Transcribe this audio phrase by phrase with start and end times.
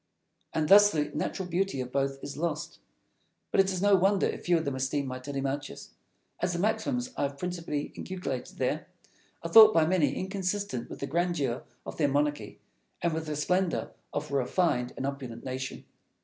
[0.51, 2.79] And thus the natural beauty of both is lost.
[3.51, 5.91] But it is no wonder if few of them esteem my "Telemachus,"
[6.39, 8.87] as the maxims I have principally inculcated there
[9.43, 12.57] are thought by many inconsistent with the grandeur of their monarchy,
[13.03, 15.85] and with the splendour of a refined and opulent nation.